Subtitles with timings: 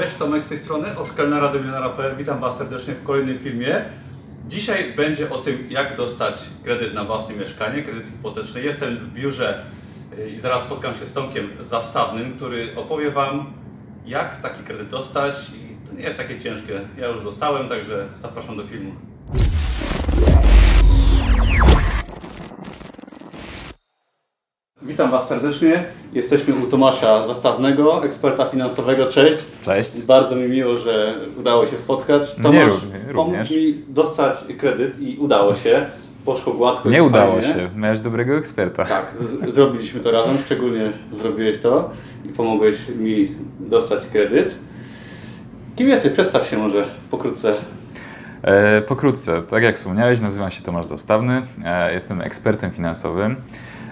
[0.00, 2.16] Cześć, Tomek z tej strony, od kelnera do milionera.pl.
[2.16, 3.84] Witam Was serdecznie w kolejnym filmie.
[4.48, 8.62] Dzisiaj będzie o tym, jak dostać kredyt na własne mieszkanie, kredyt hipoteczny.
[8.62, 9.62] Jestem w biurze
[10.18, 13.52] y, i zaraz spotkam się z Tomkiem Zastawnym, który opowie Wam,
[14.06, 15.34] jak taki kredyt dostać.
[15.50, 16.80] I to nie jest takie ciężkie.
[16.98, 18.92] Ja już dostałem, także zapraszam do filmu.
[24.98, 25.84] Witam Was serdecznie.
[26.12, 29.06] Jesteśmy u Tomasza Zastawnego, eksperta finansowego.
[29.06, 29.38] Cześć.
[29.62, 30.02] Cześć.
[30.02, 32.38] Bardzo mi miło, że udało się spotkać.
[32.38, 35.86] Mnie Tomasz również- pomógł mi dostać kredyt i udało się.
[36.24, 36.88] Poszło gładko.
[36.90, 37.48] Nie udało fajnie.
[37.54, 37.68] się.
[37.76, 38.84] Miałeś dobrego eksperta.
[38.84, 39.14] Tak,
[39.52, 41.90] zrobiliśmy to razem, szczególnie zrobiłeś to
[42.24, 44.54] i pomogłeś mi dostać kredyt.
[45.76, 46.12] Kim jesteś?
[46.12, 47.54] Przedstaw się może pokrótce.
[48.42, 51.42] E, pokrótce, tak jak wspomniałeś, nazywam się Tomasz Zastawny.
[51.64, 53.36] E, jestem ekspertem finansowym.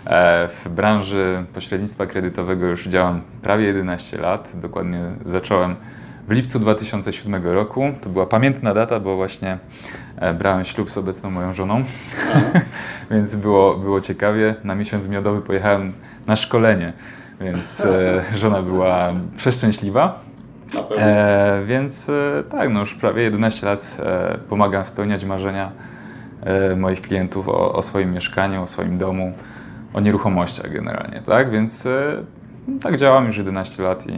[0.07, 4.53] E, w branży pośrednictwa kredytowego już działam prawie 11 lat.
[4.55, 5.77] Dokładnie zacząłem
[6.29, 7.93] w lipcu 2007 roku.
[8.01, 9.59] To była pamiętna data, bo właśnie
[10.17, 11.85] e, brałem ślub z obecną moją żoną.
[13.11, 14.55] więc było, było ciekawie.
[14.65, 15.93] Na miesiąc miodowy pojechałem
[16.27, 16.93] na szkolenie,
[17.41, 20.21] więc e, żona była przeszczęśliwa.
[20.99, 22.11] E, więc
[22.51, 23.99] tak, no już prawie 11 lat
[24.49, 25.71] pomagam spełniać marzenia
[26.77, 29.33] moich klientów o, o swoim mieszkaniu, o swoim domu,
[29.97, 31.51] o nieruchomościach generalnie, tak?
[31.51, 31.89] Więc
[32.69, 34.13] no, tak działam już 11 lat i,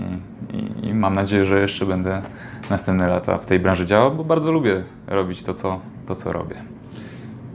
[0.57, 2.23] i, i mam nadzieję, że jeszcze będę
[2.71, 6.57] następne lata w tej branży działał, bo bardzo lubię robić to, co, to, co robię.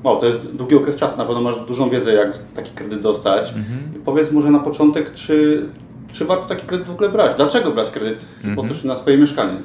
[0.04, 3.48] Wow, to jest długi okres czasu, na pewno masz dużą wiedzę, jak taki kredyt dostać.
[3.48, 4.04] Mhm.
[4.06, 5.66] Powiedz może na początek, czy,
[6.12, 7.36] czy warto taki kredyt w ogóle brać?
[7.36, 8.56] Dlaczego brać kredyt Mhm.
[8.56, 9.58] hipoteczny na swoje mieszkanie?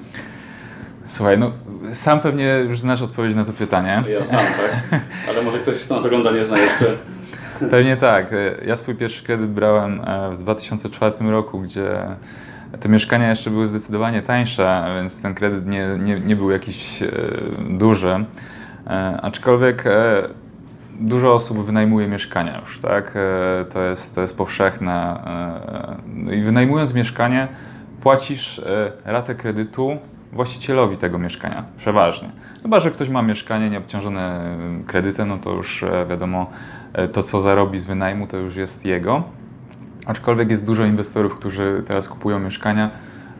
[1.06, 1.50] Słuchaj, no
[1.92, 4.02] sam pewnie już znasz odpowiedź na to pytanie.
[4.12, 5.00] Ja znam, tak?
[5.28, 6.86] Ale może ktoś, kto nas ogląda, nie zna jeszcze.
[7.70, 8.26] Pewnie tak.
[8.66, 11.90] Ja swój pierwszy kredyt brałem e, w 2004 roku, gdzie
[12.80, 17.08] te mieszkania jeszcze były zdecydowanie tańsze, więc ten kredyt nie, nie, nie był jakiś e,
[17.70, 18.24] duży.
[18.86, 20.22] E, Aczkolwiek e,
[21.00, 23.12] dużo osób wynajmuje mieszkania już, tak?
[23.16, 25.22] E, To jest, to jest powszechne.
[26.28, 27.48] E, i wynajmując mieszkanie,
[28.00, 29.98] płacisz e, ratę kredytu
[30.32, 32.28] właścicielowi tego mieszkania, przeważnie.
[32.62, 36.77] Chyba, że ktoś ma mieszkanie nieobciążone e, kredytem, no to już e, wiadomo, e,
[37.12, 39.22] to co zarobi z wynajmu, to już jest jego.
[40.06, 42.90] Aczkolwiek jest dużo inwestorów, którzy teraz kupują mieszkania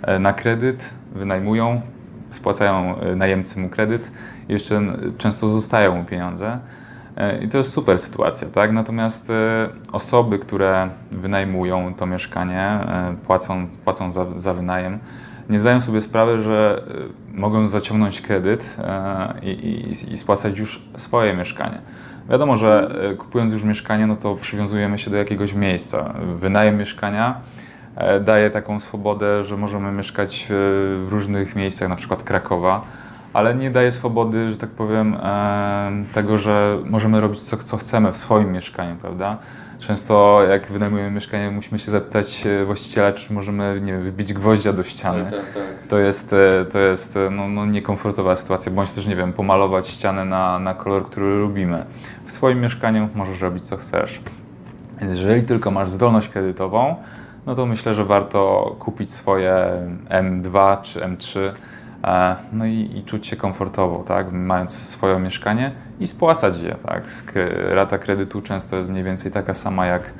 [0.02, 1.80] e, na kredyt, wynajmują,
[2.30, 4.10] spłacają e, najemcy mu kredyt
[4.48, 4.82] jeszcze
[5.18, 6.58] często zostają mu pieniądze.
[7.16, 8.72] E, I to jest super sytuacja, tak?
[8.72, 14.98] Natomiast e, osoby, które wynajmują to mieszkanie, e, płacą, płacą za, za wynajem,
[15.50, 16.82] nie zdają sobie sprawy, że
[17.34, 21.78] e, mogą zaciągnąć kredyt e, i, i, i spłacać już swoje mieszkanie.
[22.28, 26.14] Wiadomo, że e, kupując już mieszkanie, no to przywiązujemy się do jakiegoś miejsca.
[26.40, 27.40] Wynajem mieszkania
[27.96, 32.84] e, daje taką swobodę, że możemy mieszkać e, w różnych miejscach, na przykład Krakowa,
[33.32, 35.16] ale nie daje swobody, że tak powiem,
[36.14, 39.36] tego, że możemy robić co, co chcemy w swoim mieszkaniu, prawda?
[39.78, 44.72] Często jak wynajmujemy mieszkanie, musimy się zapytać e, właściciela, czy możemy nie wiem, wbić gwoździa
[44.72, 45.24] do ściany.
[45.24, 45.88] Tak, tak, tak.
[45.88, 49.88] To jest, e, to jest e, no, no, niekomfortowa sytuacja, bądź też, nie wiem, pomalować
[49.88, 51.84] ścianę na, na kolor, który lubimy.
[52.26, 54.20] W swoim mieszkaniu możesz robić co chcesz.
[55.00, 56.96] Więc jeżeli tylko masz zdolność kredytową,
[57.46, 59.54] no to myślę, że warto kupić swoje
[60.08, 61.52] M2 czy M3 e,
[62.52, 64.32] no i, i czuć się komfortowo, tak?
[64.32, 65.70] mając swoje mieszkanie
[66.00, 66.76] i spłacać je.
[66.86, 67.02] Tak?
[67.70, 70.12] Rata kredytu często jest mniej więcej taka sama jak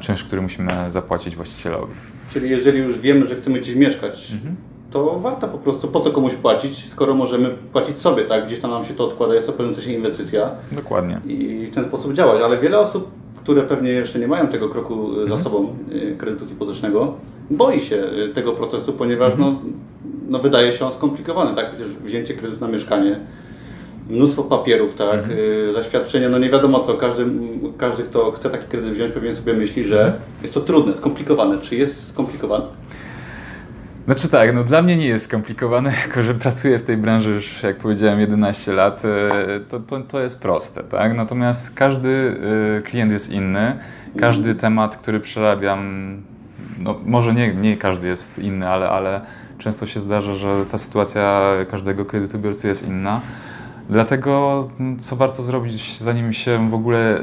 [0.00, 1.92] czynsz, który musimy zapłacić właścicielowi.
[2.32, 4.56] Czyli jeżeli już wiemy, że chcemy gdzieś mieszkać, Mhm.
[4.90, 8.46] to warto po prostu, po co komuś płacić, skoro możemy płacić sobie, tak?
[8.46, 11.20] Gdzieś tam nam się to odkłada, jest to w pewnym sensie inwestycja Dokładnie.
[11.26, 14.94] i w ten sposób działać, ale wiele osób, które pewnie jeszcze nie mają tego kroku
[14.94, 15.28] e, Mhm.
[15.28, 15.76] za sobą,
[16.12, 17.14] e, kredytu hipotecznego,
[17.50, 19.52] boi się e, tego procesu, ponieważ Mhm.
[19.54, 19.60] no,
[20.32, 21.70] no wydaje się on skomplikowany, tak?
[21.70, 23.20] Przecież wzięcie kredytu na mieszkanie,
[24.10, 25.18] mnóstwo papierów, tak?
[25.18, 25.38] Mhm.
[25.70, 27.26] E, Zaświadczenia, no nie wiadomo co, każdy,
[27.78, 30.22] każdy kto chce taki kredyt wziąć, pewnie sobie myśli, że Mhm.
[30.42, 31.58] jest to trudne, skomplikowane.
[31.60, 32.64] Czy jest skomplikowane?
[34.04, 37.62] Znaczy tak, no dla mnie nie jest skomplikowane, jako że pracuję w tej branży już,
[37.62, 41.16] jak powiedziałem, 11 lat, e, to, to, to jest proste, tak?
[41.16, 42.34] Natomiast każdy
[42.78, 43.78] e, klient jest inny,
[44.18, 46.16] każdy temat, który przerabiam,
[46.78, 49.20] no może nie, nie każdy jest inny, ale, ale
[49.62, 53.20] często się zdarza, że ta sytuacja każdego kredytobiorcy jest inna.
[53.90, 54.68] Dlatego,
[55.00, 57.20] co warto zrobić, zanim się w ogóle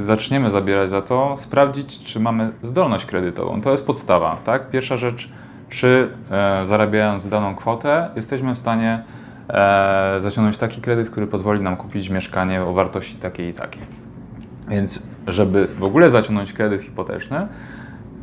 [0.00, 3.60] y, zaczniemy zabierać za to, sprawdzić, czy mamy zdolność kredytową.
[3.60, 4.70] To jest podstawa, tak?
[4.70, 5.28] Pierwsza rzecz,
[5.68, 9.02] czy e, zarabiając daną kwotę, jesteśmy w stanie
[9.48, 13.82] e, zaciągnąć taki kredyt, który pozwoli nam kupić mieszkanie o wartości takiej i takiej.
[14.68, 17.46] Więc, żeby w ogóle zaciągnąć kredyt hipoteczny,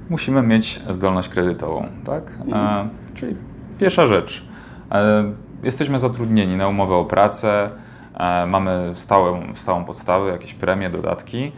[0.10, 2.31] musimy mieć zdolność kredytową, tak?
[2.51, 3.36] E, czyli
[3.80, 4.44] Pierwsza rzecz.
[4.92, 5.24] E,
[5.64, 7.70] jesteśmy zatrudnieni na umowę o pracę,
[8.18, 11.52] e, mamy stałą, stałą podstawę, jakieś premie, dodatki.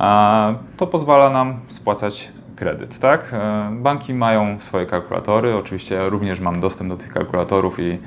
[0.00, 3.34] E, to pozwala nam spłacać kredyt, tak?
[3.70, 7.98] Banki mają swoje kalkulatory, oczywiście ja również mam dostęp do tych kalkulatorów i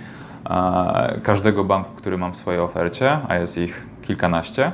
[1.24, 4.72] każdego banku, który mam w swojej ofercie, a jest ich kilkanaście.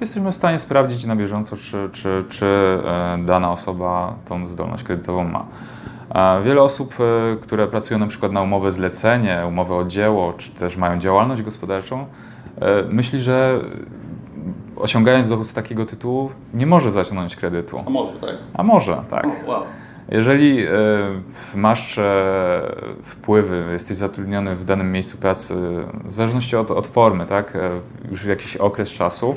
[0.00, 2.78] Jesteśmy w stanie sprawdzić na bieżąco, czy, czy, czy
[3.18, 5.44] dana osoba tą zdolność kredytową ma.
[6.44, 10.76] Wiele osób, e, które pracują na przykład na umowę zlecenie, umowę o dzieło, czy też
[10.76, 12.06] mają działalność gospodarczą,
[12.60, 13.60] e, myśli, że
[14.76, 17.84] osiągając dochód z takiego tytułu nie może zaciągnąć kredytu.
[17.86, 18.34] A może, tak?
[18.54, 19.24] A może, tak.
[19.24, 19.62] Oh, wow.
[20.08, 20.68] Jeżeli e,
[21.54, 22.00] masz
[23.02, 25.54] wpływy, jesteś zatrudniony w danym miejscu pracy,
[26.04, 27.58] w zależności od, od formy, tak,
[28.10, 29.36] już w jakiś okres czasu,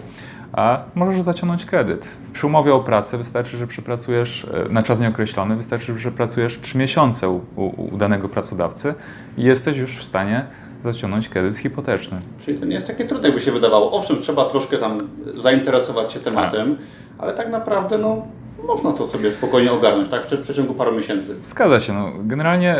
[0.53, 2.09] a możesz zaciągnąć kredyt.
[2.33, 6.77] Przy umowie o pracę wystarczy, że przepracujesz e, na czas nieokreślony, wystarczy, że pracujesz 3
[6.77, 8.93] miesiące u, u, danego pracodawcy
[9.37, 10.45] i jesteś już w stanie
[10.83, 12.21] zaciągnąć kredyt hipoteczny.
[12.45, 13.91] Czyli to nie jest takie trudne, jakby się wydawało.
[13.91, 15.09] Owszem, trzeba troszkę tam
[15.41, 16.77] zainteresować się tematem,
[17.17, 17.23] a.
[17.23, 18.21] ale tak naprawdę no,
[18.67, 20.25] można to sobie spokojnie ogarnąć, tak?
[20.25, 21.35] W przeciągu paru miesięcy.
[21.43, 21.93] Zgadza się.
[21.93, 22.75] No, generalnie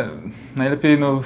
[0.56, 1.20] najlepiej no,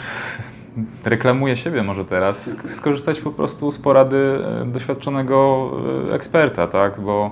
[1.04, 5.70] reklamuję siebie może teraz, skorzystać po prostu z porady e, doświadczonego
[6.10, 7.00] e, eksperta, tak?
[7.00, 7.30] Bo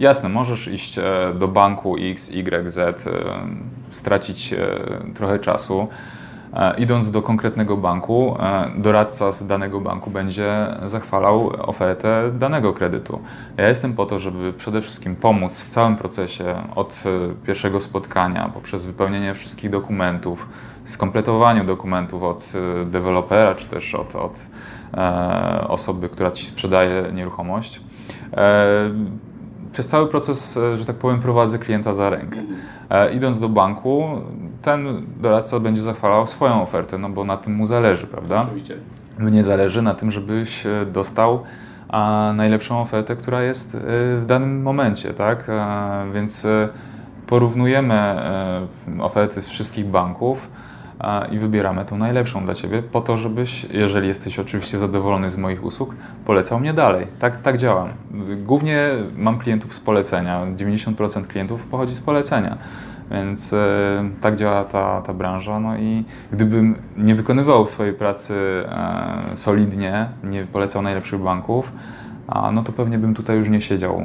[0.00, 1.02] jasne, możesz iść e,
[1.38, 3.08] do banku X, Y, Z,
[3.90, 4.54] stracić
[5.14, 5.88] trochę czasu.
[6.78, 8.36] Idąc do konkretnego banku,
[8.76, 13.20] doradca z danego banku będzie zachwalał ofertę danego kredytu.
[13.56, 17.04] Ja jestem po to, żeby przede wszystkim pomóc w całym procesie od
[17.46, 20.46] pierwszego spotkania, poprzez wypełnienie wszystkich dokumentów,
[20.84, 22.52] skompletowaniu dokumentów od
[22.82, 24.38] e, dewelopera, czy też od, od
[24.94, 27.80] e, osoby, która Ci sprzedaje nieruchomość.
[28.32, 28.90] E,
[29.72, 32.42] przez cały proces, że tak powiem, prowadzę klienta za rękę.
[33.14, 34.08] Idąc do banku,
[34.62, 38.42] ten doradca będzie zachwalał swoją ofertę, no bo na tym mu zależy, prawda?
[38.42, 38.76] Oczywiście.
[39.18, 41.42] Mnie zależy na tym, żebyś dostał
[42.34, 43.76] najlepszą ofertę, która jest
[44.20, 45.50] w danym momencie, tak?
[46.12, 46.46] Więc
[47.26, 48.16] porównujemy
[49.00, 50.48] oferty z wszystkich banków
[51.32, 55.64] i wybieramy tą najlepszą dla Ciebie, po to, żebyś, jeżeli jesteś oczywiście zadowolony z moich
[55.64, 55.94] usług,
[56.24, 57.06] polecał mnie dalej.
[57.18, 57.88] Tak, tak działam.
[58.44, 60.40] Głównie mam klientów z polecenia.
[60.56, 62.58] 90% klientów pochodzi z polecenia.
[63.10, 63.56] Więc e,
[64.20, 65.60] tak działa ta, ta branża.
[65.60, 68.34] No i gdybym nie wykonywał swojej pracy
[68.68, 71.72] e, solidnie, nie polecał najlepszych banków,
[72.26, 74.02] a, no to pewnie bym tutaj już nie siedział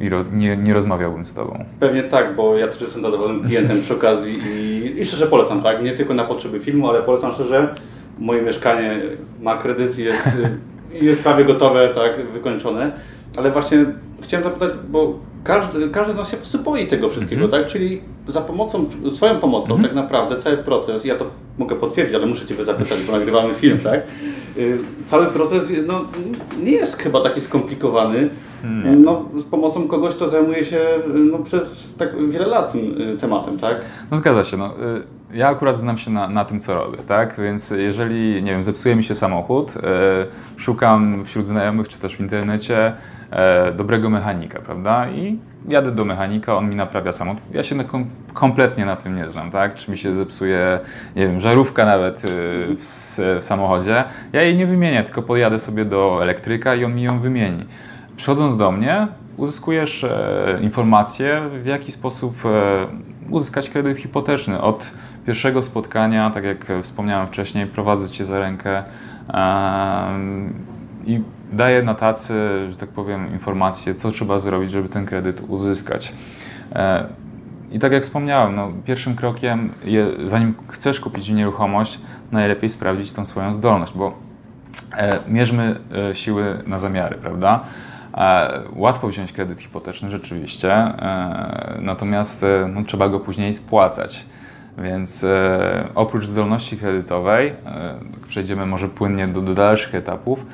[0.00, 1.64] i ro, nie, nie rozmawiałbym z Tobą.
[1.80, 5.82] Pewnie tak, bo ja też jestem zadowolonym klientem przy okazji i, i szczerze polecam, tak?
[5.82, 7.74] Nie tylko na potrzeby filmu, ale polecam szczerze.
[8.18, 9.00] Moje mieszkanie
[9.42, 10.28] ma kredyt i jest,
[10.92, 12.92] jest prawie gotowe, tak, wykończone.
[13.36, 13.84] Ale właśnie
[14.22, 17.50] chciałem zapytać, bo każdy, każdy z nas się po prostu boi tego wszystkiego, -hmm.
[17.50, 17.66] tak?
[17.66, 19.82] Czyli za pomocą, swoją pomocą -hmm.
[19.82, 21.26] tak naprawdę cały proces, ja to
[21.58, 24.02] mogę potwierdzić, ale muszę Cię zapytać, bo nagrywamy film, tak?
[24.56, 26.04] Y, cały proces no,
[26.62, 28.30] nie jest chyba taki skomplikowany.
[28.96, 30.80] No, z pomocą kogoś, kto zajmuje się
[31.14, 33.80] no, przez tak wiele lat tym y, tematem, tak?
[34.10, 34.56] No zgadza się.
[34.56, 34.66] No.
[34.66, 37.40] Y, ja akurat znam się na, na tym, co robię, tak?
[37.42, 39.74] Więc jeżeli, nie wiem, zepsuje mi się samochód,
[40.56, 42.92] szukam wśród znajomych, czy też w internecie
[43.76, 45.10] dobrego mechanika, prawda?
[45.10, 45.38] I
[45.68, 47.42] jadę do mechanika, on mi naprawia samochód.
[47.52, 47.84] Ja się na,
[48.34, 49.74] kompletnie na tym nie znam, tak?
[49.74, 50.80] Czy mi się zepsuje,
[51.16, 52.28] nie wiem, żarówka nawet y,
[52.76, 52.80] w,
[53.40, 54.04] w, samochodzie.
[54.32, 57.64] Ja jej nie wymienię, tylko podjadę sobie do elektryka i on mi ją wymieni.
[58.16, 62.86] Przychodząc do mnie, uzyskujesz e, informacje, w jaki sposób e,
[63.30, 64.60] uzyskać kredyt hipoteczny.
[64.60, 64.90] Od
[65.26, 68.82] pierwszego spotkania, tak jak wspomniałem wcześniej, prowadzę Cię za rękę
[69.28, 70.64] e,
[71.06, 72.34] i daję na tacy,
[72.70, 76.12] że tak powiem, informacje, co trzeba zrobić, żeby ten kredyt uzyskać.
[76.72, 77.06] E,
[77.72, 82.00] I tak jak wspomniałem, no, pierwszym krokiem, je, zanim chcesz kupić nieruchomość,
[82.32, 84.12] najlepiej sprawdzić tą swoją zdolność, bo
[84.96, 85.80] e, mierzmy
[86.10, 87.60] e, siły na zamiary, prawda?
[88.16, 94.26] E, łatwo wziąć kredyt hipoteczny rzeczywiście, e, natomiast e, no, trzeba go później spłacać.
[94.78, 95.26] Więc
[95.94, 97.52] oprócz zdolności kredytowej,
[98.28, 100.46] przejdziemy może płynnie do, do dalszych etapów,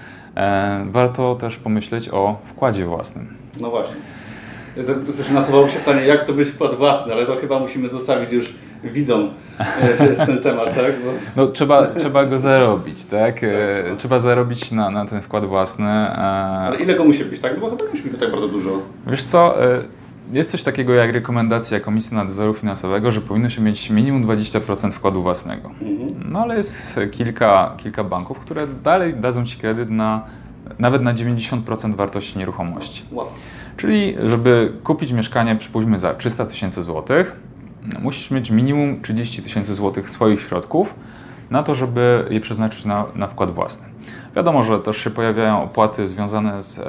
[0.90, 3.36] warto też pomyśleć o wkładzie własnym.
[3.60, 3.96] No właśnie.
[5.16, 8.44] Też nasuwało się pytanie, jak to być wkład własny, ale to chyba musimy zostawić już
[8.84, 10.92] widzom e, ten temat, tak?
[11.04, 11.10] Bo...
[11.36, 13.44] No, trzeba, trzeba go zarobić, tak?
[13.44, 13.48] E.
[13.98, 15.88] Trzeba zarobić na, na ten wkład własny.
[15.88, 17.54] Ale ile go musi być, tak?
[17.54, 18.70] No bo to musi być tak bardzo dużo.
[19.06, 19.54] Wiesz co,
[20.32, 25.22] jest coś takiego jak rekomendacja Komisji Nadzoru Finansowego, że powinno się mieć minimum 20% wkładu
[25.22, 25.68] własnego.
[25.68, 26.32] Mhm.
[26.32, 30.24] No ale jest kilka, kilka banków, które dalej dadzą Ci kredyt na
[30.78, 33.04] nawet na 90% wartości nieruchomości.
[33.76, 37.36] Czyli, żeby kupić mieszkanie, przypuśćmy za 300 tysięcy złotych,
[38.02, 40.94] musisz mieć minimum 30 tysięcy złotych swoich środków
[41.50, 43.89] na to, żeby je przeznaczyć na, na wkład własny.
[44.36, 46.82] Wiadomo, że też się pojawiają opłaty związane z, e,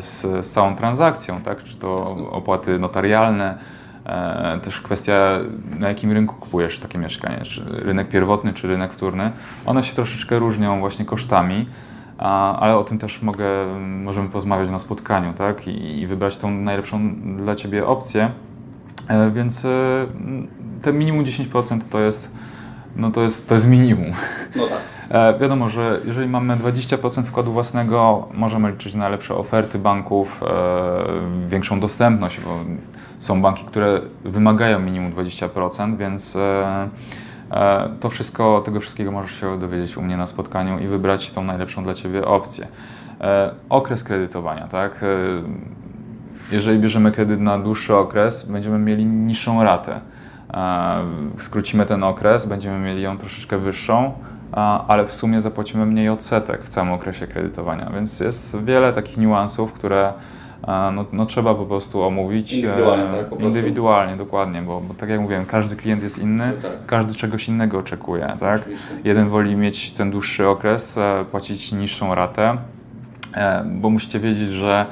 [0.00, 1.62] z, z całą transakcją, tak?
[1.62, 3.58] czy to opłaty notarialne,
[4.06, 5.38] e, też kwestia
[5.78, 9.32] na jakim rynku kupujesz takie mieszkanie, czy rynek pierwotny, czy rynek wtórny.
[9.66, 11.68] One się troszeczkę różnią właśnie kosztami,
[12.58, 13.46] ale o tym też mogę,
[13.80, 15.68] możemy porozmawiać na spotkaniu tak?
[15.68, 18.30] I, i wybrać tą najlepszą dla Ciebie opcję.
[19.08, 19.66] E, więc
[20.82, 22.30] te minimum 10% to jest,
[22.96, 24.12] no to jest, to jest minimum.
[24.56, 24.93] No tak.
[25.10, 31.48] E, wiadomo, że jeżeli mamy 20% wkładu własnego, możemy liczyć na lepsze oferty banków, e,
[31.48, 32.58] większą dostępność, bo
[33.18, 36.88] są banki, które wymagają minimum 20%, więc e,
[38.00, 41.84] to wszystko, tego wszystkiego możesz się dowiedzieć u mnie na spotkaniu i wybrać tą najlepszą
[41.84, 42.66] dla Ciebie opcję.
[43.68, 45.04] Okres kredytowania, tak?
[46.52, 50.00] Jeżeli bierzemy kredyt na dłuższy okres, będziemy mieli niższą ratę.
[51.38, 54.12] Skrócimy ten okres, będziemy mieli ją troszeczkę wyższą,
[54.88, 59.72] ale w sumie zapłacimy mniej odsetek w całym okresie kredytowania, więc jest wiele takich niuansów,
[59.72, 60.12] które
[60.92, 62.52] no, no trzeba po prostu omówić.
[62.52, 63.28] Indywidualnie, tak?
[63.28, 66.86] Po Indywidualnie, dokładnie, bo, bo, tak jak mówiłem, każdy klient jest inny, no tak.
[66.86, 68.68] każdy czegoś innego oczekuje, tak?
[69.04, 72.56] Jeden woli mieć ten dłuższy okres, e, płacić niższą ratę,
[73.34, 74.86] e, bo musicie wiedzieć, że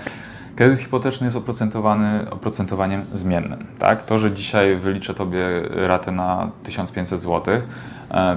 [0.56, 3.66] Kredyt hipoteczny jest oprocentowany oprocentowaniem zmiennym.
[3.78, 4.02] Tak?
[4.02, 5.40] To, że dzisiaj wyliczę Tobie
[5.70, 7.60] ratę na 1500 zł, e,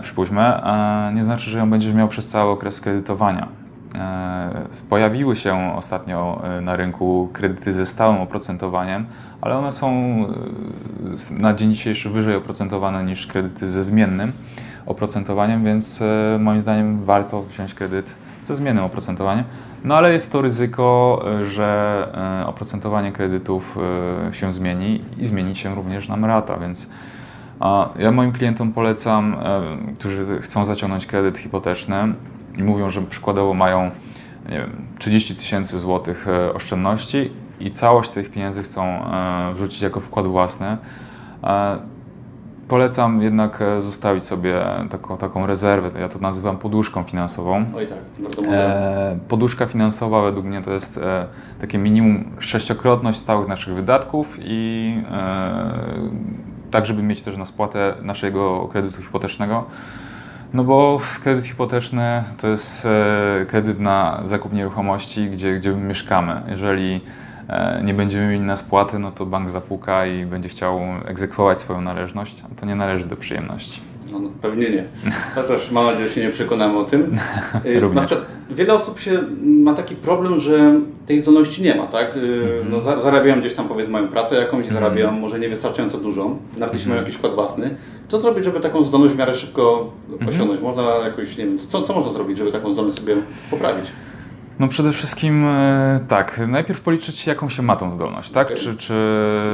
[0.01, 3.47] przypuśćmy, e, nie znaczy, że ją będziesz miał przez cały okres kredytowania.
[3.95, 9.05] E, pojawiły się ostatnio e, na rynku kredyty ze stałym oprocentowaniem,
[9.41, 10.15] ale one są
[11.31, 14.31] na dzień dzisiejszy wyżej oprocentowane niż kredyty ze zmiennym
[14.85, 16.03] oprocentowaniem, więc
[16.39, 18.05] moim zdaniem warto wziąć kredyt
[18.43, 19.45] ze zmiennym oprocentowaniem.
[19.83, 22.07] No ale jest to ryzyko, że
[22.45, 23.77] oprocentowanie kredytów
[24.31, 26.89] się zmieni i zmieni się również nam rata, więc
[27.99, 29.35] ja moim klientom polecam,
[29.99, 32.13] którzy chcą zaciągnąć kredyt hipoteczny
[32.57, 33.91] i mówią, że przykładowo mają
[34.49, 38.99] nie wiem, 30 tysięcy złotych oszczędności i całość tych pieniędzy chcą
[39.53, 40.77] wrzucić jako wkład własny,
[42.67, 47.65] Polecam jednak e, zostawić sobie taką, taką rezerwę, ja to nazywam poduszką finansową.
[47.75, 51.25] Oj tak, bardzo e, Poduszka finansowa według mnie to jest e,
[51.61, 55.63] takie minimum sześciokrotność stałych naszych wydatków i e,
[56.75, 59.63] tak, żeby mieć też na spłatę naszego kredytu hipotecznego.
[60.53, 66.41] No bo kredyt hipoteczny to jest e, kredyt na zakup nieruchomości, gdzie, gdzie mieszkamy.
[66.47, 67.01] Jeżeli
[67.49, 71.81] E, nie będziemy mieli na spłaty, no to bank zapuka i będzie chciał egzekwować swoją
[71.81, 73.81] należność, to nie należy do przyjemności.
[74.15, 74.83] No, no pewnie nie.
[75.35, 77.17] Chociaż mam nadzieję, że się nie przekonamy o tym.
[77.93, 82.07] Na przykład wiele osób się ma taki problem, że tej zdolności nie ma, tak?
[82.07, 84.73] E, no, zarabiają gdzieś tam powiedzmy mają pracę jakąś mhm.
[84.73, 87.05] zarabiają może niewystarczająco dużą, nawet jeśli mają mhm.
[87.05, 87.75] jakiś wkład własny.
[88.07, 90.29] Co zrobić, żeby taką zdolność w miarę szybko mhm.
[90.29, 90.61] osiągnąć?
[90.61, 93.15] Można jakoś, nie wiem, co, co można zrobić, żeby taką zdolność sobie
[93.51, 93.85] poprawić?
[94.59, 98.47] No przede wszystkim e, tak, najpierw policzyć jaką się ma tą zdolność, tak?
[98.47, 98.57] Okay.
[98.57, 98.93] Czy, czy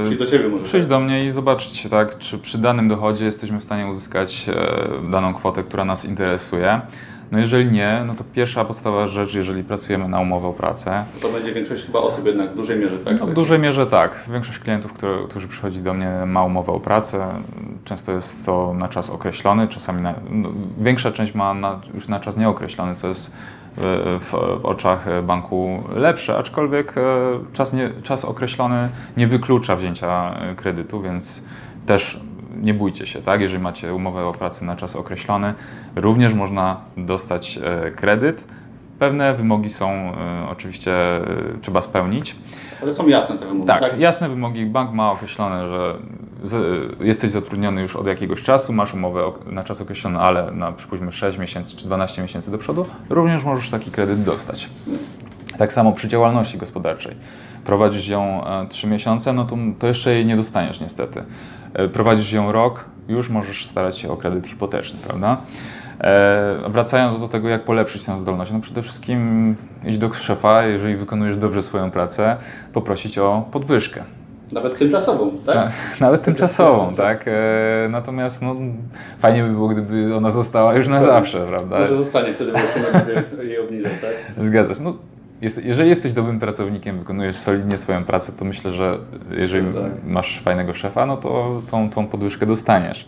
[0.06, 0.64] Czyli do Ciebie może.
[0.64, 0.90] Przyjść tak?
[0.90, 5.34] do mnie i zobaczyć, tak, czy przy danym dochodzie jesteśmy w stanie uzyskać e, daną
[5.34, 6.82] kwotę, która nas interesuje.
[7.32, 11.04] No jeżeli nie, no to pierwsza podstawowa rzecz, jeżeli pracujemy na umowę o pracę.
[11.22, 13.20] To będzie większość chyba osób jednak w dużej mierze, tak?
[13.20, 14.26] No, w dużej mierze tak.
[14.34, 17.28] Większość klientów, który, którzy przychodzi do mnie ma umowę o pracę.
[17.86, 22.20] Często jest to na czas określony, czasami na, no, większa część ma na, już na
[22.20, 23.36] czas nieokreślony, co jest
[23.78, 27.02] w, oczach banku lepsze, aczkolwiek e,
[27.54, 31.46] czas, nie, czas określony nie wyklucza wzięcia kredytu, więc
[31.86, 32.20] też
[32.62, 33.42] nie bójcie się, tak?
[33.42, 35.54] Jeżeli macie umowę o pracę na czas określony,
[35.96, 38.48] również można dostać e, kredyt.
[39.00, 40.14] Pewne wymogi są e,
[40.50, 40.94] oczywiście
[41.62, 42.36] trzeba spełnić.
[42.82, 43.68] Ale są jasne te wymogi.
[43.68, 44.66] Tak, tak, jasne wymogi.
[44.66, 45.96] Bank ma określone, że
[47.00, 51.38] jesteś zatrudniony już od jakiegoś czasu, masz umowę na czas określony, ale na przypuśćmy 6
[51.38, 54.70] miesięcy czy 12 miesięcy do przodu, również możesz taki kredyt dostać.
[55.58, 57.16] Tak samo przy działalności gospodarczej.
[57.66, 61.24] Prowadzisz ją 3 e, miesiące, no to, to jeszcze jej nie dostaniesz niestety.
[61.74, 65.38] E, prowadzisz ją rok, już możesz starać się o kredyt hipoteczny, prawda?
[66.04, 69.56] E, wracając do tego, jak polepszyć tę zdolność, no przede wszystkim
[69.86, 72.38] iść do szefa, jeżeli wykonujesz dobrze swoją pracę,
[72.74, 74.04] poprosić o podwyżkę.
[74.52, 75.56] Nawet tymczasową, tak?
[75.56, 75.72] Na,
[76.06, 77.26] nawet tymczasową, tak.
[77.28, 77.32] E,
[77.90, 78.56] natomiast no,
[79.20, 81.06] fajnie by było, gdyby ona została już na tak.
[81.06, 81.80] zawsze, prawda?
[81.80, 84.46] Może zostanie, wtedy będzie jej obniżać, tak?
[84.46, 84.80] Zgadzasz.
[84.80, 84.94] No,
[85.42, 88.98] jest, jeżeli jesteś dobrym pracownikiem, wykonujesz solidnie swoją pracę, to myślę, że
[89.32, 89.92] jeżeli tak.
[90.08, 93.08] masz fajnego szefa, no to tą, tą podwyżkę dostaniesz.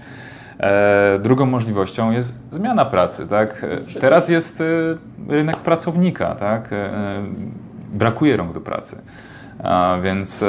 [0.60, 3.66] E, drugą możliwością jest zmiana pracy, tak?
[3.96, 4.64] E, teraz jest e,
[5.30, 6.70] rynek pracownika, tak?
[7.94, 9.02] Brakuje rąk do pracy.
[9.64, 10.44] A więc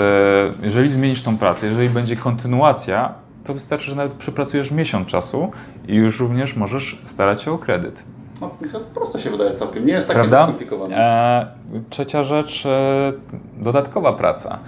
[0.62, 5.50] jeżeli zmienisz tą pracę, jeżeli będzie kontynuacja to wystarczy, że nawet przepracujesz miesiąc czasu
[5.88, 8.04] i już również możesz starać się o kredyt.
[8.40, 10.44] No, to prosto się wydaje całkiem, nie jest takie Prawda?
[10.44, 10.96] skomplikowane.
[10.96, 11.46] E,
[11.90, 13.12] trzecia rzecz, e,
[13.58, 14.58] dodatkowa praca.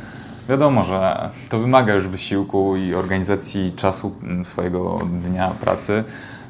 [0.48, 4.98] Wiadomo, że to wymaga już wysiłku i organizacji czasu m, swojego
[5.30, 6.04] dnia pracy.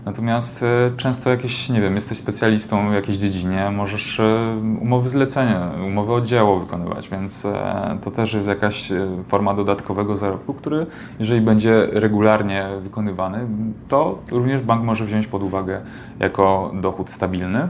[0.05, 5.71] Natomiast e, często jakieś, nie wiem, jesteś specjalistą w jakiejś dziedzinie, możesz e, umowy zlecenia,
[5.87, 10.87] umowy o dzieło wykonywać, więc e, to też jest jakaś e, forma dodatkowego zarobku, który
[11.19, 13.47] jeżeli będzie regularnie wykonywany,
[13.89, 15.81] to również bank może wziąć pod uwagę
[16.19, 17.69] jako dochód stabilny.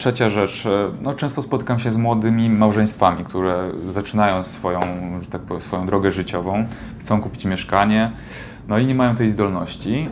[0.00, 4.80] E, Trzecia rzecz, e, no często spotykam się z młodymi małżeństwami, które zaczynają swoją,
[5.20, 6.64] że tak powiem, swoją drogę życiową,
[6.98, 8.10] chcą kupić mieszkanie,
[8.68, 10.08] no i nie mają tej zdolności.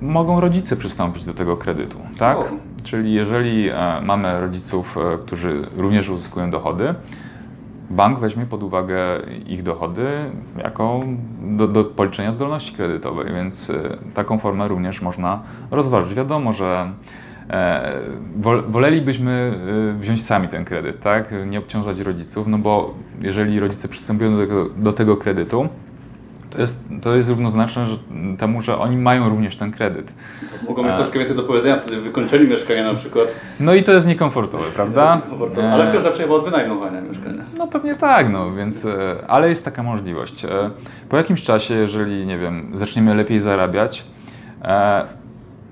[0.00, 2.38] Y, Mogą rodzice przystąpić do tego kredytu, tak?
[2.38, 2.44] O.
[2.82, 6.94] Czyli jeżeli e, mamy rodziców, e, którzy również uzyskują dochody,
[7.90, 8.98] bank weźmie pod uwagę
[9.46, 10.06] ich dochody
[10.58, 11.00] jako
[11.42, 16.14] do, do policzenia zdolności kredytowej, więc e, taką formę również można rozważyć.
[16.14, 17.29] Wiadomo, że e,
[18.68, 19.54] wolelibyśmy
[19.96, 21.34] e, wziąć sami ten kredyt, tak?
[21.46, 25.68] Nie obciążać rodziców, no bo jeżeli rodzice przystępują do tego, do tego kredytu,
[26.50, 27.96] to jest, to jest równoznaczne że,
[28.38, 30.14] temu, że oni mają również ten kredyt.
[30.68, 33.28] Mogą mieć troszkę więcej do powiedzenia wtedy wykończeniu mieszkania na przykład.
[33.60, 35.20] No i to jest niekomfortowe, prawda?
[35.58, 37.42] E, Ale wciąż zawsze chyba od wynajmowania mieszkania.
[37.58, 40.44] No pewnie tak, no więc, e, ale jest taka możliwość.
[40.44, 40.48] E,
[41.08, 44.04] Po jakimś czasie, jeżeli, nie wiem, zaczniemy lepiej zarabiać,
[44.62, 45.19] e,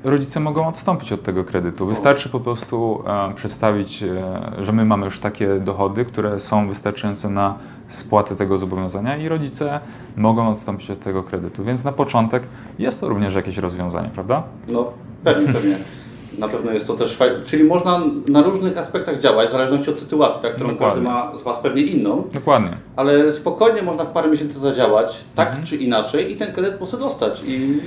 [0.04, 1.86] rodzice mogą odstąpić od tego kredytu.
[1.86, 7.30] Wystarczy po prostu e, przedstawić, e, że my mamy już takie dochody, które są wystarczające
[7.30, 7.54] na
[7.88, 9.80] spłatę tego zobowiązania i rodzice
[10.16, 11.64] mogą odstąpić od tego kredytu.
[11.64, 12.42] Więc na początek
[12.78, 14.42] jest to również jakieś rozwiązanie, prawda?
[14.68, 14.92] No
[15.24, 15.76] pewnie, pewnie.
[16.38, 17.36] Na pewno jest to też fajne.
[17.46, 20.94] Czyli można na różnych aspektach działać, w zależności od sytuacji, tak, którą Dokładnie.
[20.94, 22.24] każdy ma z Was pewnie inną.
[22.34, 22.70] Dokładnie.
[22.96, 25.66] Ale spokojnie można w parę miesięcy zadziałać, tak Mhm.
[25.66, 27.80] czy inaczej, i ten kredyt po prostu dostać i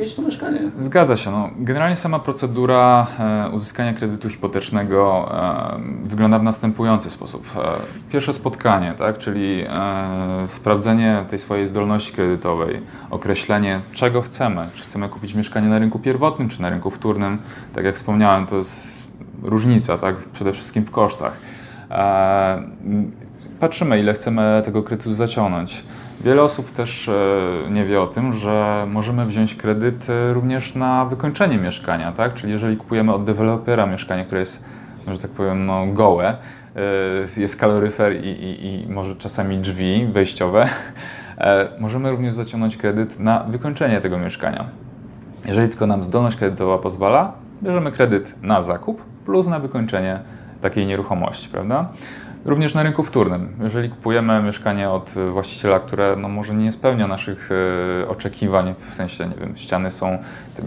[0.00, 0.60] mieć to mieszkanie.
[0.78, 1.30] Zgadza się.
[1.30, 7.44] No, generalnie sama procedura e, uzyskania kredytu hipotecznego e, wygląda w następujący sposób.
[7.56, 7.60] E,
[8.12, 9.64] pierwsze spotkanie, tak, czyli
[10.48, 14.66] sprawdzenie tej swojej zdolności kredytowej, określenie czego chcemy.
[14.74, 17.38] Czy chcemy kupić mieszkanie na rynku pierwotnym, czy na rynku wtórnym.
[17.74, 19.02] Tak jak wspomniałem, to jest
[19.42, 21.32] różnica, tak, przede wszystkim w kosztach.
[21.90, 22.62] E,
[23.60, 25.84] patrzymy, ile chcemy tego kredytu zaciągnąć.
[26.20, 31.04] Wiele osób też e, nie wie o tym, że możemy wziąć kredyt e, również na
[31.04, 32.34] wykończenie mieszkania, tak?
[32.34, 34.64] Czyli jeżeli kupujemy od dewelopera mieszkanie, które jest,
[35.08, 36.36] że tak powiem, no, gołe,
[37.36, 40.68] jest kaloryfer i, i, i może czasami drzwi wejściowe,
[41.80, 44.64] możemy również zaciągnąć kredyt na wykończenie tego mieszkania.
[45.46, 47.32] Jeżeli tylko nam zdolność kredytowa pozwala,
[47.64, 50.20] bierzemy kredyt na zakup plus na wykończenie
[50.60, 51.88] takiej nieruchomości, prawda?
[52.44, 53.48] Również na rynku wtórnym.
[53.62, 57.50] Jeżeli kupujemy mieszkanie od właściciela, które no, może nie spełnia naszych
[58.02, 60.18] y, oczekiwań, w sensie, nie wiem, ściany są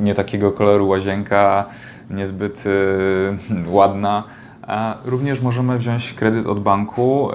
[0.02, 1.66] nie takiego koloru, łazienka
[2.10, 4.24] niezbyt y, ładna,
[4.62, 7.32] a również możemy wziąć kredyt od banku,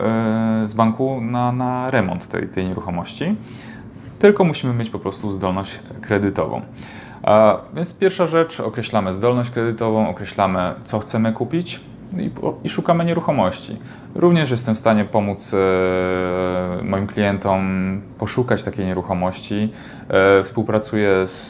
[0.65, 3.37] y, z banku na, na remont tej, tej nieruchomości
[4.23, 6.63] tylko musimy mieć po prostu zdolność kredytową.
[7.75, 11.81] Więc pierwsza rzecz, określamy zdolność kredytową, określamy co chcemy kupić
[12.19, 12.31] i,
[12.65, 13.77] i szukamy nieruchomości.
[14.15, 19.73] Również jestem w stanie pomóc e, moim klientom poszukać takiej nieruchomości.
[20.09, 21.49] E, współpracuję z,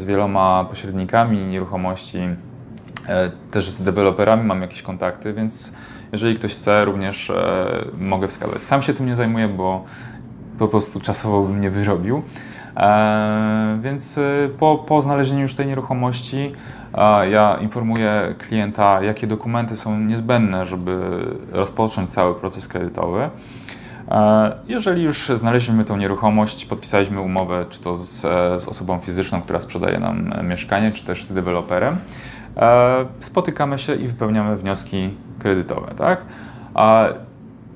[0.00, 2.18] z wieloma pośrednikami nieruchomości,
[3.08, 5.76] e, też z deweloperami mam jakieś kontakty, więc
[6.12, 7.32] jeżeli ktoś chce, również
[7.98, 8.62] mogę wskazać.
[8.62, 9.84] Sam się tym nie zajmuję, bo
[10.58, 12.22] po prostu czasowo bym nie wyrobił.
[12.76, 16.52] E, więc e, po, po znalezieniu już tej nieruchomości
[16.94, 21.00] e, ja informuję klienta, jakie dokumenty są niezbędne, żeby
[21.52, 23.30] rozpocząć cały proces kredytowy.
[24.66, 28.20] Jeżeli już znaleźliśmy tą nieruchomość, podpisaliśmy umowę, czy to z,
[28.62, 31.96] z osobą fizyczną, która sprzedaje nam mieszkanie, czy też z deweloperem,
[33.20, 35.94] spotykamy się i wypełniamy wnioski kredytowe.
[35.96, 36.22] Tak?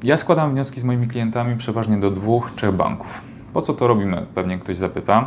[0.02, 3.27] Ja składam wnioski z moimi klientami przeważnie do dwóch, trzech banków.
[3.52, 4.26] Po co to robimy?
[4.34, 5.26] Pewnie ktoś zapyta.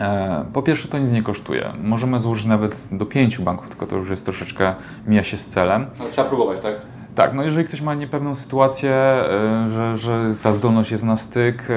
[0.00, 1.72] E, Po pierwsze, to nic nie kosztuje.
[1.82, 4.74] Możemy złożyć nawet do pięciu banków, tylko to już jest troszeczkę
[5.06, 5.86] mija się z celem.
[6.00, 6.74] Ale trzeba próbować, tak?
[7.14, 11.62] Tak, no jeżeli ktoś ma niepewną sytuację, e, że, że ta zdolność jest na styk,
[11.70, 11.74] e,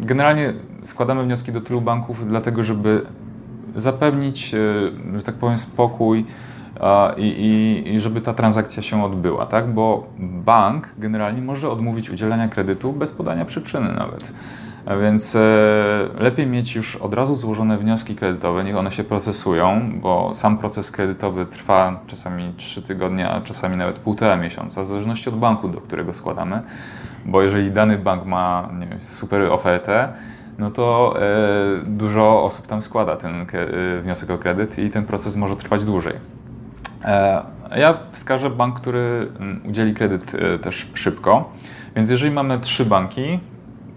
[0.00, 3.02] generalnie składamy wnioski do tylu banków, dlatego żeby
[3.76, 4.54] zapewnić,
[5.16, 6.26] że tak powiem, spokój
[7.16, 9.72] i, i, żeby ta transakcja się odbyła, tak?
[9.72, 14.32] Bo bank generalnie może odmówić udzielenia kredytu bez podania przyczyny nawet.
[15.02, 15.40] Więc e,
[16.18, 20.90] lepiej mieć już od razu złożone wnioski kredytowe, niech one się procesują, bo sam proces
[20.90, 25.80] kredytowy trwa czasami 3 tygodnie, a czasami nawet półtora miesiąca, w zależności od banku, do
[25.80, 26.62] którego składamy.
[27.26, 30.08] Bo jeżeli dany bank ma wiem, super ofertę,
[30.58, 31.22] no to e,
[31.86, 36.33] dużo osób tam składa ten e, wniosek o kredyt i ten proces może trwać dłużej.
[37.04, 37.42] E,
[37.76, 41.52] ja wskażę bank, który mm, udzieli kredyt e, też szybko.
[41.96, 43.40] Więc jeżeli mamy trzy banki,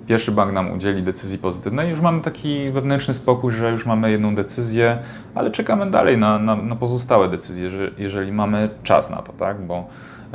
[0.08, 4.36] pierwszy bank nam udzieli decyzji pozytywnej, już mamy taki wewnętrzny spokój, że już mamy jedną
[4.36, 4.98] decyzję,
[5.36, 9.62] ale czekamy dalej na, na, na pozostałe decyzje, że, jeżeli mamy czas na to, tak?
[9.62, 9.88] Bo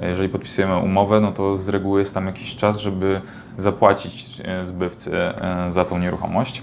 [0.03, 3.21] jeżeli podpisujemy umowę, no to z reguły jest tam jakiś czas, żeby
[3.59, 6.63] zapłacić e, zbywcy e, za tą nieruchomość.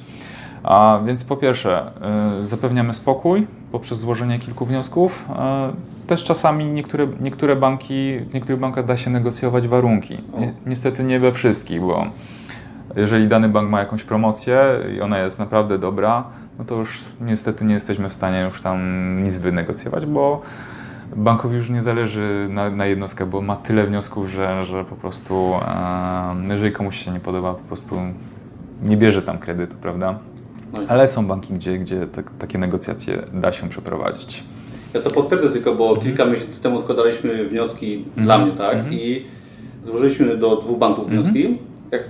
[0.64, 1.92] A więc po pierwsze,
[2.42, 5.26] y, zapewniamy spokój poprzez złożenie kilku wniosków.
[6.08, 10.18] Też czasami niektóre, niektóre banki, w niektórych bankach da się negocjować warunki.
[10.66, 12.06] Niestety nie we wszystkich, bo
[12.96, 14.62] jeżeli dany bank ma jakąś promocję
[14.96, 16.24] i ona jest naprawdę dobra,
[16.60, 18.80] no to już niestety nie jesteśmy w stanie już tam
[19.24, 20.42] nic wynegocjować, bo
[21.16, 25.54] bankowi już nie zależy na, na jednostkę, bo ma tyle wniosków, że, że po prostu
[26.50, 27.96] jeżeli komuś się nie podoba, po prostu
[28.84, 30.20] nie bierze tam kredytu, prawda?
[30.74, 34.44] No Ale są banki, gdzie, gdzie te, takie negocjacje da się przeprowadzić.
[34.94, 36.08] Ja to potwierdzę tylko, bo mhm.
[36.08, 38.26] kilka miesięcy temu składaliśmy wnioski mhm.
[38.26, 38.76] dla mnie, tak?
[38.76, 38.94] Mhm.
[38.94, 39.26] I
[39.86, 41.58] złożyliśmy do dwóch banków wnioski.
[41.92, 42.04] Jak,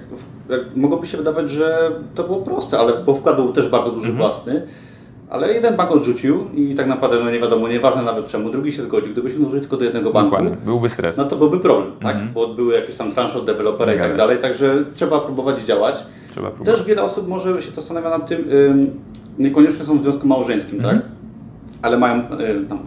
[0.50, 4.14] jak mogłoby się wydawać, że to było proste, ale bo wkład był też bardzo duży
[4.14, 4.68] własny.
[5.30, 8.84] Ale jeden bank odrzucił i tak naprawdę no nie wiadomo, nieważne nawet czemu, drugi się
[8.84, 9.12] zgodził.
[9.12, 10.58] Gdybyśmy użyli tylko do jednego banku, Dokładnie.
[10.66, 11.18] byłby stres.
[11.18, 12.18] No to byłby problem, tak?
[12.34, 16.04] Bo były jakieś tam transze od dewelopera i tak dalej, także trzeba próbować działać.
[16.32, 16.76] Trzeba próbować.
[16.76, 18.50] Też wiele osób może się zastanawia nad tym,
[19.40, 20.94] niekoniecznie są w związku małżeńskim, tak?
[20.94, 21.02] mhm.
[21.02, 21.12] tak?
[21.82, 22.24] Ale mają
[22.70, 22.80] tam,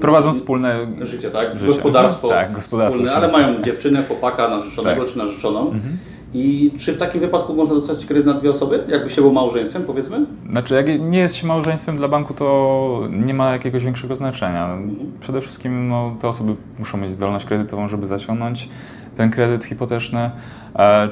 [0.00, 1.58] Prowadzą wspólne życie, tak?
[1.58, 1.66] Życie.
[1.66, 5.12] Gospodarstwo, tak, gospodarstwo wspólne, ale mają dziewczynę, chłopaka, narzeczonego tak.
[5.12, 5.60] czy narzeczoną.
[5.70, 5.98] Mhm.
[6.34, 9.82] I czy w takim wypadku można dostać kredyt na dwie osoby, jakby się było małżeństwem,
[9.82, 10.26] powiedzmy?
[10.50, 14.64] Znaczy, jak nie jest się małżeństwem dla banku, to nie ma jakiegoś większego znaczenia.
[14.64, 15.12] Mhm.
[15.20, 18.68] Przede wszystkim no, te osoby muszą mieć zdolność kredytową, żeby zaciągnąć
[19.16, 20.30] ten kredyt hipoteczny.
[20.76, 21.08] E,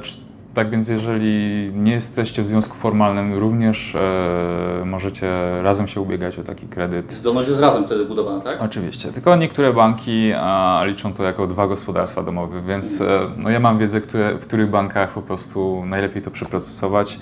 [0.56, 5.28] tak więc jeżeli nie jesteście w związku formalnym, również e, możecie
[5.62, 7.12] razem się ubiegać o taki kredyt.
[7.12, 8.62] Zdolność jest razem wtedy budowana, tak?
[8.62, 13.60] Oczywiście, tylko niektóre banki a, liczą to jako dwa gospodarstwa domowe, więc e, no, ja
[13.60, 17.18] mam wiedzę, które, w których bankach po prostu najlepiej to przeprocesować,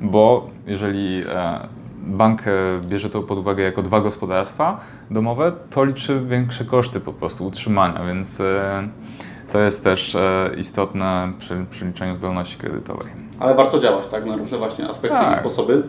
[0.00, 1.68] bo jeżeli e,
[2.06, 2.50] bank e,
[2.88, 8.04] bierze to pod uwagę jako dwa gospodarstwa domowe, to liczy większe koszty po prostu utrzymania,
[8.04, 8.88] więc e,
[9.52, 13.08] to jest też e, istotne przy, przy liczeniu zdolności kredytowej.
[13.38, 14.26] Ale warto działać, tak?
[14.26, 15.36] Na różne właśnie aspekty tak.
[15.36, 15.82] i sposoby.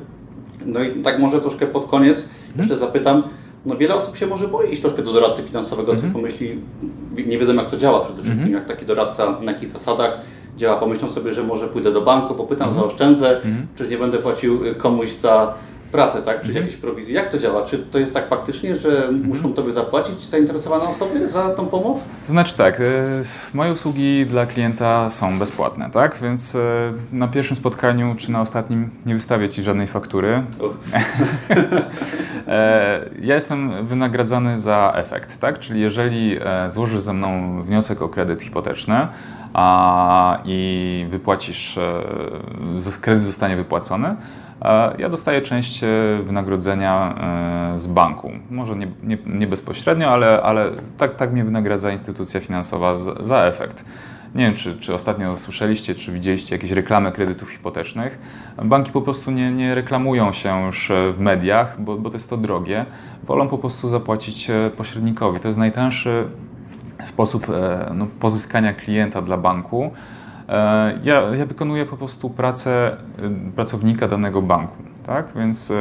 [0.65, 2.58] No i tak może troszkę pod koniec hmm.
[2.58, 3.24] jeszcze zapytam,
[3.65, 6.13] no wiele osób się może boi iść troszkę do doradcy finansowego, sobie mhm.
[6.13, 6.62] pomyśli,
[7.28, 8.54] nie wiedzą jak to działa przede wszystkim, mhm.
[8.54, 10.19] jak taki doradca, na jakich zasadach
[10.58, 10.80] działa.
[10.80, 13.41] Pomyślą sobie, że może pójdę do banku, popytam, zaoszczędzę,
[13.76, 15.54] czy nie będę płacił komuś za
[15.91, 16.41] pracę, tak?
[16.41, 16.65] Czy mhm.
[16.65, 17.15] jakieś prowizje.
[17.15, 17.65] Jak to działa?
[17.65, 19.28] Czy to jest tak faktycznie, że mhm.
[19.28, 21.97] muszą Tobie zapłacić zainteresowane osoby za tą pomoc?
[22.21, 22.84] To znaczy tak, e,
[23.54, 26.17] moje usługi dla klienta są bezpłatne, tak?
[26.21, 26.60] Więc e,
[27.12, 30.41] na pierwszym spotkaniu czy na ostatnim nie wystawię Ci żadnej faktury.
[32.47, 35.60] E, ja jestem wynagradzany za efekt, tak?
[35.60, 39.08] Czyli jeżeli złożysz ze mną wniosek o kredyt hipoteczny,
[40.46, 41.80] i wypłacisz,
[43.02, 44.16] kredyt zostanie wypłacony,
[44.98, 45.88] ja dostaję część e,
[46.24, 47.16] wynagrodzenia
[47.76, 48.32] e, z banku.
[48.52, 53.44] Może nie, nie, nie bezpośrednio, ale, ale tak, tak mnie wynagradza instytucja finansowa za, za
[53.44, 53.86] efekt.
[54.36, 58.20] Nie wiem, czy, czy ostatnio słyszeliście, czy widzieliście jakieś reklamy kredytów hipotecznych.
[58.64, 62.30] Banki po prostu nie, nie reklamują się już e, w mediach, bo, bo to jest
[62.30, 62.86] to drogie.
[63.24, 65.40] Wolą po prostu zapłacić pośrednikowi.
[65.40, 66.28] To jest najtańszy
[67.04, 67.48] sposób
[67.94, 69.92] no, pozyskania klienta dla banku.
[70.50, 72.98] E, ja, ja wykonuję po prostu pracę
[73.50, 74.84] y, pracownika danego banku.
[75.06, 75.28] Tak?
[75.36, 75.74] Więc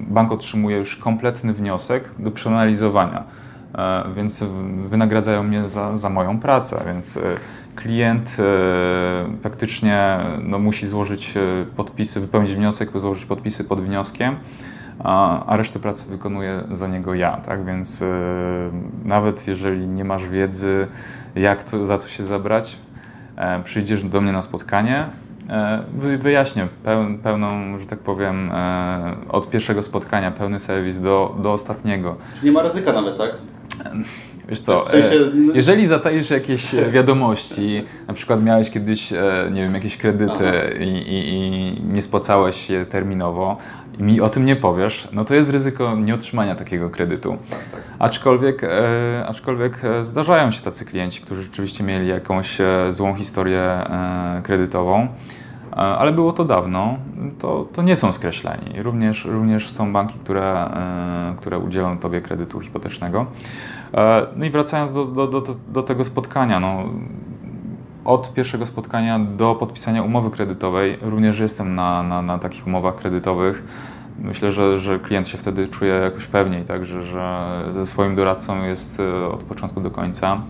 [0.00, 3.24] bank otrzymuje już kompletny wniosek do przeanalizowania,
[3.78, 4.44] e, więc
[4.86, 7.18] wynagradzają mnie za, za moją pracę, więc
[7.76, 8.36] klient
[9.42, 11.34] praktycznie no, musi złożyć
[11.76, 14.36] podpisy, wypełnić wniosek, złożyć podpisy pod wnioskiem,
[14.98, 17.64] a, a resztę pracy wykonuję za niego ja, tak?
[17.64, 18.04] Więc
[19.04, 20.86] nawet jeżeli nie masz wiedzy,
[21.34, 22.78] jak to, za to się zabrać,
[23.38, 25.04] E, przyjdziesz do mnie na spotkanie,
[25.50, 25.82] e,
[26.18, 26.66] wyjaśnię
[27.22, 32.16] pełną, że tak powiem, e, od pierwszego spotkania pełny serwis do, do ostatniego.
[32.42, 33.30] Nie ma ryzyka nawet, tak?
[34.48, 35.30] Wiesz co, w sensie...
[35.34, 39.10] No- jeżeli zatajesz jakieś wiadomości, na przykład miałeś kiedyś,
[39.52, 43.56] nie wiem, jakieś kredyty i, i, i, nie spłacałeś je terminowo
[43.98, 47.36] i mi o tym nie powiesz, no to jest ryzyko nieotrzymania takiego kredytu.
[47.50, 47.82] Tak, tak.
[47.98, 48.68] Aczkolwiek, e,
[49.28, 55.08] aczkolwiek e, zdarzają się tacy klienci, którzy rzeczywiście mieli jakąś e, złą historię e, kredytową,
[55.72, 56.98] ale było to dawno,
[57.38, 58.82] to, to nie są skreśleni.
[58.82, 60.70] Również, również są banki, które,
[61.36, 63.26] które udzielą Tobie kredytu hipotecznego.
[64.36, 66.84] no i wracając do, do, do, do tego spotkania, no,
[68.08, 73.64] od pierwszego spotkania do podpisania umowy kredytowej również jestem na, na, na takich umowach kredytowych.
[74.18, 77.44] Myślę, że, że klient się wtedy czuje jakoś pewniej, także że
[77.74, 80.40] ze swoim doradcą jest e, od początku do końca.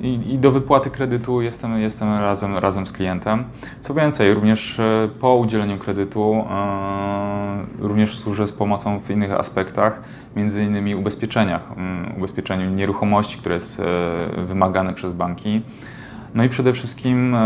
[0.00, 3.44] I, I, do wypłaty kredytu jestem, jestem razem, razem z klientem.
[3.80, 6.44] Co więcej, również e, po udzieleniu kredytu
[7.78, 10.02] również służę z pomocą w innych aspektach,
[10.36, 13.82] między innymi ubezpieczeniach, mm, ubezpieczeniu nieruchomości, które jest
[14.46, 15.62] wymagane przez banki.
[16.34, 17.36] No i przede wszystkim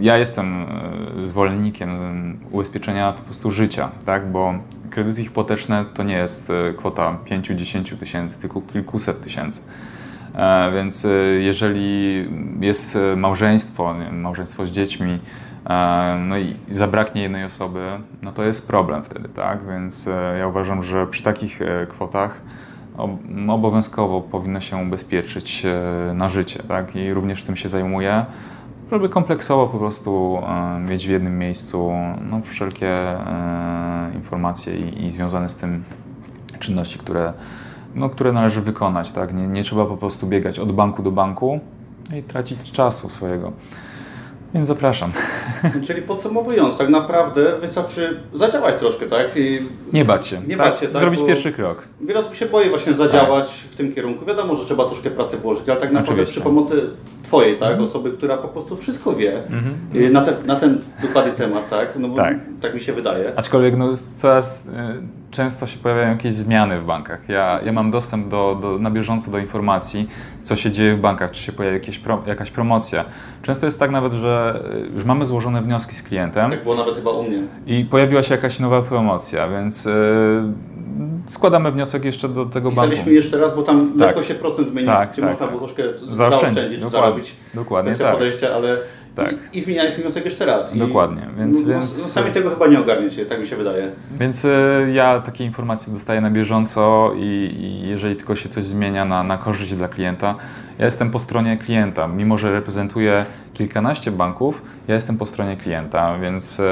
[0.00, 0.66] ja jestem
[1.24, 1.90] zwolennikiem
[2.50, 4.32] ubezpieczenia po prostu życia, tak?
[4.32, 4.54] bo
[4.90, 9.60] kredyty hipoteczne to nie jest kwota 5-10 tysięcy, tylko kilkuset tysięcy.
[10.74, 11.06] Więc
[11.38, 12.28] jeżeli
[12.60, 15.18] jest małżeństwo, małżeństwo z dziećmi,
[16.18, 17.88] no i zabraknie jednej osoby,
[18.22, 19.58] no to jest problem wtedy, tak?
[19.68, 22.40] Więc ja uważam, że przy takich kwotach
[23.48, 26.96] obowiązkowo powinno się ubezpieczyć e, na życie, tak?
[26.96, 28.24] I również tym się zajmuję,
[28.90, 31.92] żeby kompleksowo po prostu e, mieć w jednym miejscu
[32.30, 35.84] no, wszelkie e, informacje i, i związane z tym
[36.58, 37.32] czynności, które,
[37.94, 39.34] no, które należy wykonać, tak?
[39.34, 41.60] Nie, nie trzeba po prostu biegać od banku do banku
[42.18, 43.52] i tracić czasu swojego.
[44.54, 45.12] Więc zapraszam.
[45.86, 49.26] Czyli podsumowując, tak naprawdę wystarczy zadziałać troszkę, tak?
[49.36, 49.58] I
[49.92, 50.40] nie bać się.
[50.46, 50.70] Nie tak?
[50.70, 51.02] bać się, tak?
[51.02, 51.82] Zrobić pierwszy krok.
[52.00, 53.72] Wiele osób się boi właśnie zadziałać tak.
[53.72, 54.24] w tym kierunku.
[54.24, 56.40] Wiadomo, że trzeba troszkę pracy włożyć, ale tak naprawdę Oczywiście.
[56.40, 56.90] przy pomocy
[57.22, 57.70] Twojej, tak?
[57.70, 57.88] Mhm.
[57.88, 60.12] Osoby, która po prostu wszystko wie mhm.
[60.12, 61.98] na, te, na ten dokładny temat, tak?
[61.98, 62.38] No tak.
[62.60, 63.32] tak mi się wydaje.
[63.36, 64.70] Aczkolwiek no, coraz y,
[65.30, 67.28] często się pojawiają jakieś zmiany w bankach.
[67.28, 70.08] Ja, ja mam dostęp do, do, na bieżąco do informacji,
[70.42, 73.04] co się dzieje w bankach, czy się pojawia jakieś pro, jakaś promocja.
[73.42, 76.50] Często jest tak nawet, że y, już mamy złożone wnioski z klientem.
[76.50, 77.42] Tak było nawet chyba u mnie.
[77.66, 79.92] I pojawiła się jakaś nowa promocja, więc yy,
[81.26, 82.90] składamy wniosek jeszcze do tego banku.
[82.90, 84.00] Pisaliśmy jeszcze raz, bo tam tak.
[84.00, 85.56] lekko się procent zmienił, tak, czy tak, można tak.
[85.56, 85.82] było troszkę
[86.16, 87.36] zaoszczędzić, dokładnie, zarobić.
[87.54, 88.12] Dokładnie, tak.
[88.12, 88.78] podejście, ale
[89.14, 89.34] tak.
[89.52, 90.74] I, I zmienialiśmy wniosek jeszcze raz.
[90.74, 91.60] I Dokładnie, więc...
[91.60, 91.98] No, więc...
[91.98, 93.90] No, sami tego chyba nie ogarniecie, tak mi się wydaje.
[94.20, 94.48] Więc y,
[94.94, 99.38] ja takie informacje dostaję na bieżąco i, i, jeżeli tylko się coś zmienia na, na
[99.38, 100.34] korzyść dla klienta,
[100.78, 102.08] ja jestem po stronie klienta.
[102.08, 106.62] Mimo, że reprezentuję kilkanaście banków, ja jestem po stronie klienta, więc y,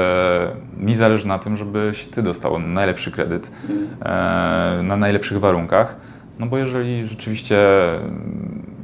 [0.77, 5.95] mi zależy na tym, żebyś Ty dostał najlepszy kredyt y, na najlepszych warunkach.
[6.39, 7.57] No bo jeżeli rzeczywiście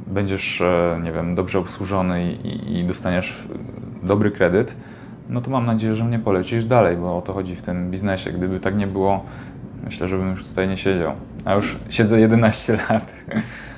[0.06, 3.48] będziesz, e, nie wiem, dobrze obsłużony i, i dostaniesz
[4.02, 4.76] dobry kredyt,
[5.28, 8.32] no to mam nadzieję, że mnie polecisz dalej, bo o to chodzi w tym biznesie.
[8.32, 9.24] Gdyby tak nie było,
[9.84, 11.12] myślę, że bym już tutaj nie siedział.
[11.44, 13.12] A już siedzę 11 lat.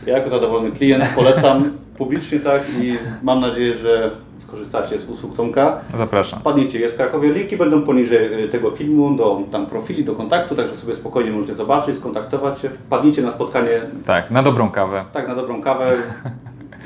[0.09, 4.11] Ja jako zadowolony klient polecam publicznie tak i mam nadzieję, że
[4.43, 5.81] skorzystacie z usług Tomka.
[5.99, 6.41] Zapraszam.
[6.41, 7.33] Wpadnijcie, jest w Krakowie.
[7.33, 11.55] Linki będą poniżej y, tego filmu, do tam profili, do kontaktu, także sobie spokojnie możecie
[11.55, 12.69] zobaczyć, skontaktować się.
[12.69, 13.81] Wpadnijcie na spotkanie.
[14.07, 15.05] Tak, na dobrą kawę.
[15.13, 15.97] Tak, na dobrą kawę.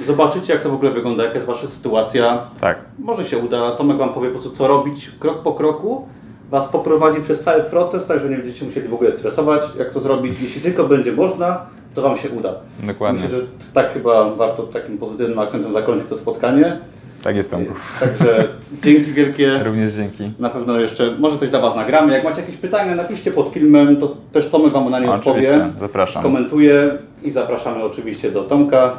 [0.06, 2.46] Zobaczycie, jak to w ogóle wygląda, jaka jest Wasza sytuacja.
[2.60, 2.78] Tak.
[2.98, 3.70] Może się uda.
[3.70, 6.08] Tomek Wam powie po prostu, co robić krok po kroku.
[6.50, 10.40] Was poprowadzi przez cały proces, także nie będziecie musieli w ogóle stresować, jak to zrobić.
[10.40, 12.54] Jeśli tylko będzie można, to Wam się uda.
[12.82, 13.22] Dokładnie.
[13.22, 16.78] Myślę, że tak chyba warto takim pozytywnym akcentem zakończyć to spotkanie.
[17.22, 17.74] Tak jest, Tomku.
[18.00, 18.48] Także
[18.82, 19.58] dzięki wielkie.
[19.64, 20.32] Również dzięki.
[20.38, 22.12] Na pewno jeszcze, może coś dla Was nagramy.
[22.12, 25.68] Jak macie jakieś pytania, napiszcie pod filmem, to też Tomek Wam na nie odpowie.
[25.80, 26.22] zapraszam.
[26.22, 28.96] Komentuję i zapraszamy oczywiście do Tomka.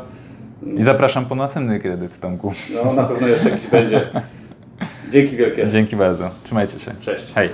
[0.78, 2.54] I zapraszam po następny kredyt, Tomku.
[2.86, 4.02] No, na pewno jeszcze jakiś będzie.
[5.12, 5.68] Dzięki wielkie.
[5.68, 6.30] Dzięki bardzo.
[6.44, 6.92] Trzymajcie się.
[7.02, 7.34] Cześć.
[7.36, 7.50] Hej.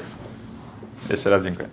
[1.09, 1.67] Jeszcze raz dziękuję.